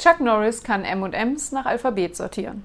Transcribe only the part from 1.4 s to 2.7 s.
nach Alphabet sortieren.